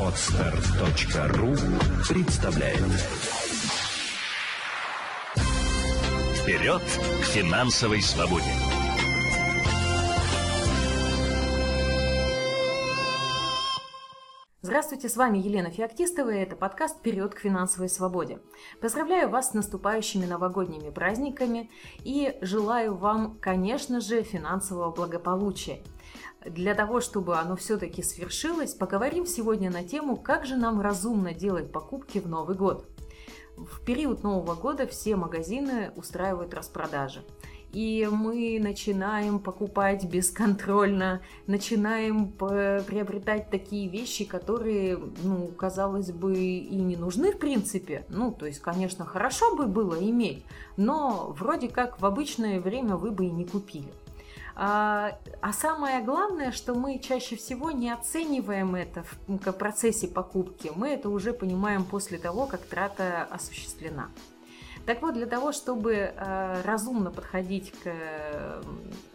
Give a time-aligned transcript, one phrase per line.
[0.00, 1.54] Отстар.ру
[2.08, 2.78] представляет
[6.40, 8.46] Вперед к финансовой свободе!
[14.62, 18.38] Здравствуйте, с вами Елена Феоктистова, и это подкаст «Вперед к финансовой свободе».
[18.80, 25.82] Поздравляю вас с наступающими новогодними праздниками и желаю вам, конечно же, финансового благополучия.
[26.44, 31.72] Для того, чтобы оно все-таки свершилось, поговорим сегодня на тему, как же нам разумно делать
[31.72, 32.88] покупки в Новый год.
[33.56, 37.24] В период Нового года все магазины устраивают распродажи
[37.72, 46.96] и мы начинаем покупать бесконтрольно, начинаем приобретать такие вещи, которые, ну, казалось бы, и не
[46.96, 48.04] нужны в принципе.
[48.08, 50.44] Ну, то есть, конечно, хорошо бы было иметь,
[50.76, 53.92] но вроде как в обычное время вы бы и не купили.
[54.60, 60.72] А, а самое главное, что мы чаще всего не оцениваем это в процессе покупки.
[60.74, 64.08] Мы это уже понимаем после того, как трата осуществлена.
[64.84, 68.62] Так вот, для того, чтобы э, разумно подходить к,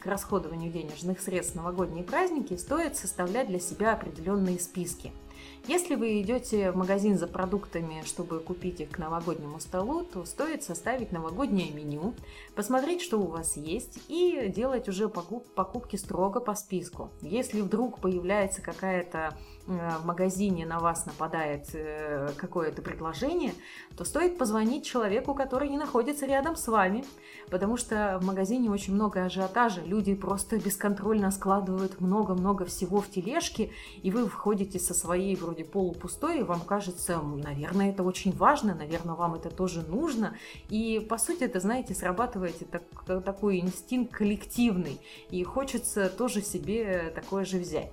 [0.00, 5.12] к расходованию денежных средств в новогодние праздники, стоит составлять для себя определенные списки–
[5.68, 10.62] если вы идете в магазин за продуктами, чтобы купить их к новогоднему столу, то стоит
[10.62, 12.14] составить новогоднее меню,
[12.54, 17.10] посмотреть, что у вас есть, и делать уже покупки строго по списку.
[17.20, 19.36] Если вдруг появляется какая-то
[19.66, 23.52] э, в магазине на вас нападает э, какое-то предложение,
[23.96, 27.04] то стоит позвонить человеку, который не находится рядом с вами,
[27.50, 33.72] потому что в магазине очень много ажиотажа, люди просто бесконтрольно складывают много-много всего в тележки,
[34.02, 38.74] и вы входите со своей вроде вроде полупустой, и вам кажется, наверное, это очень важно,
[38.74, 40.36] наверное, вам это тоже нужно.
[40.68, 47.44] И, по сути, это, знаете, срабатывает так, такой инстинкт коллективный, и хочется тоже себе такое
[47.44, 47.90] же взять.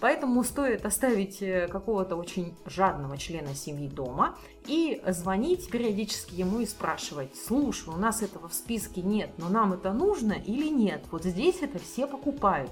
[0.00, 6.66] Поэтому стоит оставить э, какого-то очень жадного члена семьи дома и звонить периодически ему и
[6.66, 11.04] спрашивать, слушай, у нас этого в списке нет, но нам это нужно или нет?
[11.10, 12.70] Вот здесь это все покупают.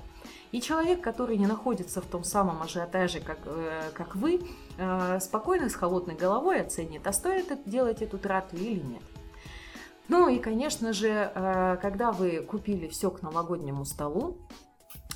[0.53, 4.43] И человек, который не находится в том самом ажиотаже, как, э, как вы,
[4.77, 9.03] э, спокойно, с холодной головой оценит, а стоит делать эту трату или нет.
[10.09, 14.37] Ну и, конечно же, э, когда вы купили все к новогоднему столу,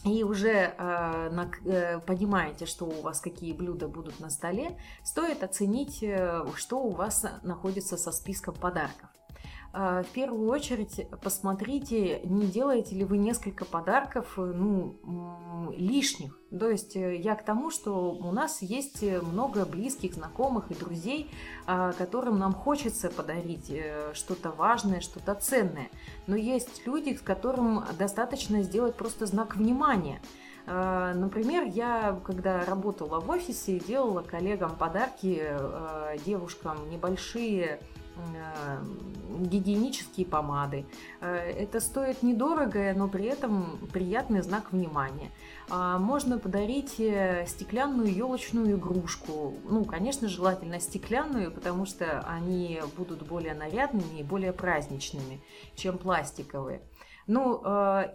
[0.06, 5.42] и уже э, на, э, понимаете, что у вас какие блюда будут на столе, стоит
[5.42, 9.10] оценить, э, что у вас находится со списком подарков.
[9.78, 14.96] А, в первую очередь посмотрите, не делаете ли вы несколько подарков э, ну,
[15.76, 16.38] лишних.
[16.48, 21.30] То есть э, я к тому, что у нас есть много близких, знакомых и друзей,
[21.66, 25.90] а, которым нам хочется подарить э, что-то важное, что-то ценное.
[26.26, 30.22] Но есть люди, с которым достаточно сделать просто знак внимания.
[30.66, 35.46] А, например, я, когда работала в офисе, делала коллегам подарки,
[36.24, 38.05] девушкам небольшие Э,
[39.36, 40.86] гигиенические помады.
[41.20, 45.30] Э, это стоит недорого, но при этом приятный знак внимания.
[45.68, 49.54] А, можно подарить э, стеклянную елочную игрушку.
[49.68, 55.42] Ну, конечно, желательно стеклянную, потому что они будут более нарядными и более праздничными,
[55.74, 56.82] чем пластиковые.
[57.26, 57.60] Ну,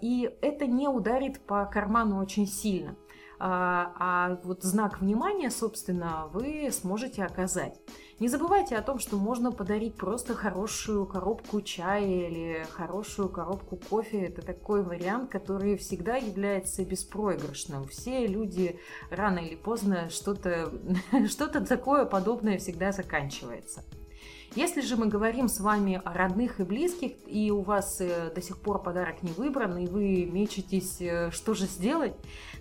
[0.02, 2.96] и это не ударит по карману очень сильно.
[3.44, 7.82] А, а вот знак внимания, собственно, вы сможете оказать.
[8.20, 14.26] Не забывайте о том, что можно подарить просто хорошую коробку чая или хорошую коробку кофе.
[14.26, 17.88] Это такой вариант, который всегда является беспроигрышным.
[17.88, 20.72] Все люди рано или поздно что-то
[21.28, 23.84] что такое подобное всегда заканчивается.
[24.54, 28.42] Если же мы говорим с вами о родных и близких, и у вас э, до
[28.42, 32.14] сих пор подарок не выбран, и вы мечетесь, э, что же сделать,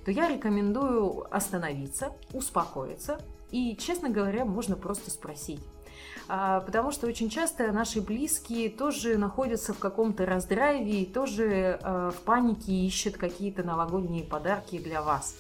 [0.05, 3.21] то я рекомендую остановиться, успокоиться,
[3.51, 5.61] и, честно говоря, можно просто спросить.
[6.29, 12.11] А, потому что очень часто наши близкие тоже находятся в каком-то раздрайве и тоже э,
[12.15, 15.35] в панике ищут какие-то новогодние подарки для вас.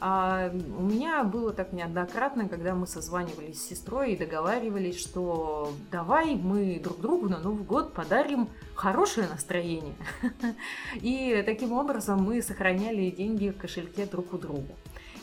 [0.00, 6.34] А у меня было так неоднократно, когда мы созванивались с сестрой и договаривались, что давай
[6.34, 9.94] мы друг другу на Новый год подарим хорошее настроение.
[10.96, 14.74] И таким образом мы сохраняли деньги в кошельке друг у друга.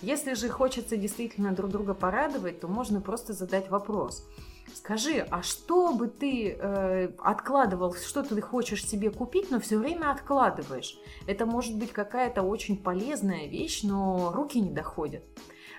[0.01, 4.27] Если же хочется действительно друг друга порадовать, то можно просто задать вопрос–
[4.73, 10.12] Скажи, а что бы ты э, откладывал, что ты хочешь себе купить, но все время
[10.12, 10.97] откладываешь?
[11.27, 15.23] Это может быть какая-то очень полезная вещь, но руки не доходят.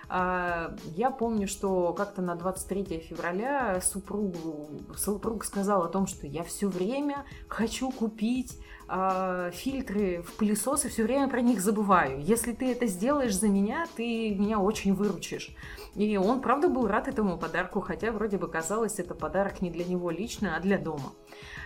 [0.09, 6.43] А, я помню, что как-то на 23 февраля супругу, супруг сказал о том, что я
[6.43, 8.57] все время хочу купить
[8.89, 12.21] э, фильтры в пылесосы, все время про них забываю.
[12.21, 15.55] Если ты это сделаешь за меня, ты меня очень выручишь.
[15.95, 19.85] И он, правда, был рад этому подарку, хотя вроде бы казалось, это подарок не для
[19.85, 21.13] него лично, а для дома.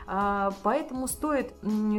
[0.05, 1.53] А, поэтому стоит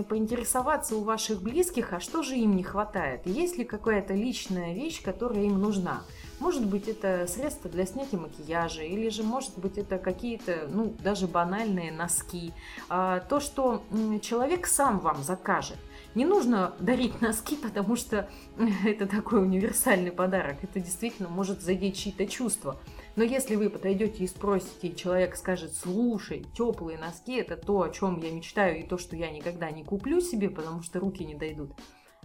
[0.09, 3.27] поинтересоваться у ваших близких, а что же им не хватает.
[3.27, 6.03] Есть ли какая-то личная вещь, которая им нужна.
[6.41, 11.27] Может быть, это средства для снятия макияжа, или же, может быть, это какие-то, ну, даже
[11.27, 12.53] банальные носки.
[12.89, 13.83] А, то, что
[14.23, 15.79] человек сам вам закажет.
[16.15, 18.29] Не нужно дарить носки, потому что
[18.85, 20.63] это такой универсальный подарок.
[20.63, 22.81] Это действительно может задеть чьи-то чувства.
[23.17, 27.91] Но если вы подойдете и спросите, и человек скажет, слушай, теплые носки это то, о
[27.91, 31.35] чем я мечтаю, и то, что я никогда не куплю себе, потому что руки не
[31.35, 31.73] дойдут,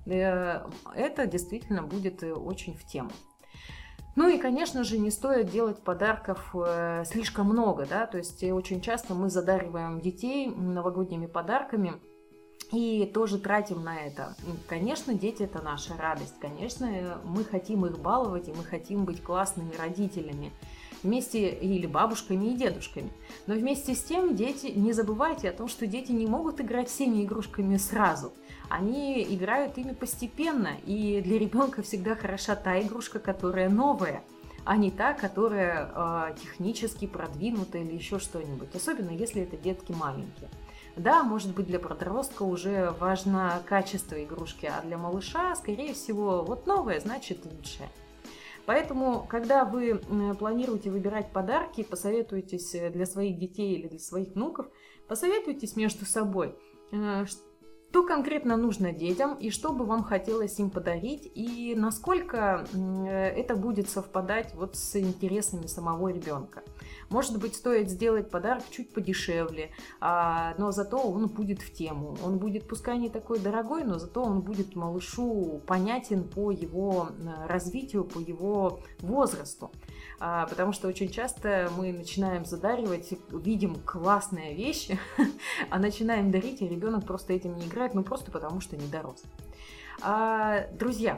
[0.06, 0.62] э,
[0.96, 3.10] это действительно будет э, очень в тему.
[4.16, 8.80] Ну и, конечно же, не стоит делать подарков э, слишком много, да, то есть очень
[8.80, 11.94] часто мы задариваем детей новогодними подарками,
[12.72, 14.36] и тоже тратим на это.
[14.68, 16.36] Конечно, дети это наша радость.
[16.40, 20.52] Конечно, мы хотим их баловать, и мы хотим быть классными родителями
[21.04, 23.12] вместе или бабушками и дедушками.
[23.48, 27.24] Но вместе с тем, дети, не забывайте о том, что дети не могут играть всеми
[27.24, 28.34] игрушками сразу.
[28.70, 34.24] Они играют ими постепенно, и для ребенка всегда хороша та игрушка, которая новая,
[34.66, 40.50] а не та, которая э, технически продвинута или еще что-нибудь, особенно если это детки маленькие.
[40.96, 46.68] Да, может быть, для подростка уже важно качество игрушки, а для малыша, скорее всего, вот
[46.68, 47.90] новое значит лучшее.
[48.66, 50.02] Поэтому, когда вы
[50.40, 54.68] планируете выбирать подарки, посоветуйтесь э, для своих детей или для своих внуков,
[55.08, 56.56] посоветуйтесь между собой,
[56.92, 63.56] э, что конкретно нужно детям и что бы вам хотелось им подарить и насколько это
[63.56, 66.64] будет совпадать вот с интересами самого ребенка.
[67.10, 72.18] Может быть, стоит сделать подарок чуть подешевле, а, но зато он будет в тему.
[72.24, 77.10] Он будет, пускай не такой дорогой, но зато он будет малышу понятен по его
[77.48, 79.72] развитию, по его возрасту.
[80.20, 85.00] А, потому что очень часто мы начинаем задаривать, видим классные вещи,
[85.70, 89.24] а начинаем дарить, и ребенок просто этим не играет, ну просто потому что не дорос.
[90.02, 91.18] А, друзья,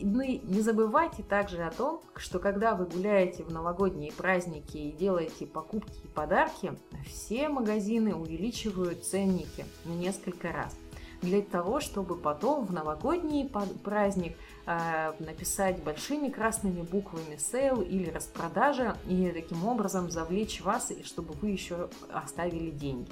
[0.00, 5.46] ну не забывайте также о том, что когда вы гуляете в новогодние праздники и делаете
[5.46, 6.72] покупки и подарки,
[7.06, 10.76] все магазины увеличивают ценники на несколько раз
[11.22, 13.50] для того, чтобы потом в новогодний
[13.84, 14.36] праздник
[14.66, 21.34] э, написать большими красными буквами sale или распродажа и таким образом завлечь вас, и чтобы
[21.34, 23.10] вы еще оставили деньги.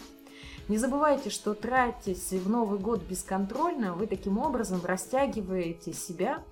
[0.69, 6.43] Не забывайте, что тратясь в Новый год бесконтрольно, вы таким образом растягиваете себя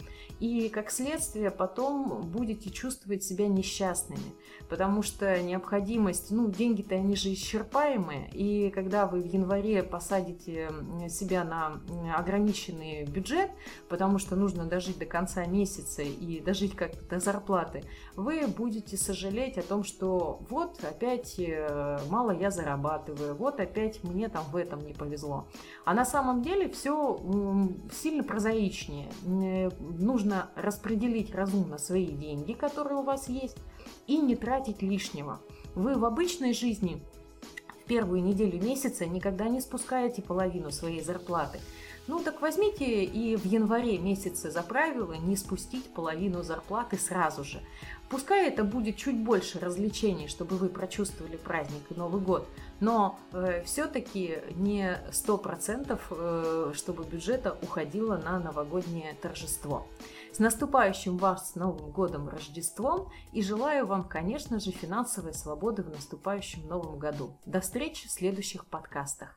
[0.40, 4.34] и, как следствие, потом будете чувствовать себя несчастными,
[4.68, 10.70] потому что необходимость, ну, деньги-то они же исчерпаемые, и когда вы в январе посадите
[11.08, 11.80] себя на
[12.16, 13.50] ограниченный бюджет,
[13.88, 17.84] потому что нужно дожить до конца месяца и дожить как-то до зарплаты,
[18.14, 24.28] вы будете сожалеть о том, что вот опять э, мало я зарабатываю, вот опять мне
[24.28, 25.46] там в этом не повезло.
[25.84, 27.18] А на самом деле все
[27.92, 29.08] сильно прозаичнее.
[30.26, 33.56] Нужно распределить разумно свои деньги, которые у вас есть,
[34.08, 35.38] и не тратить лишнего.
[35.76, 37.00] Вы в обычной жизни
[37.84, 41.60] в первую неделю месяца никогда не спускаете половину своей зарплаты.
[42.08, 47.60] Ну так возьмите и в январе месяце за правило не спустить половину зарплаты сразу же.
[48.08, 52.46] Пускай это будет чуть больше развлечений, чтобы вы прочувствовали праздник и Новый год,
[52.78, 59.88] но э, все-таки не 100%, э, чтобы бюджета уходило на новогоднее торжество.
[60.32, 66.68] С наступающим вас Новым годом, Рождеством и желаю вам, конечно же, финансовой свободы в наступающем
[66.68, 67.36] Новом году.
[67.44, 69.36] До встречи в следующих подкастах.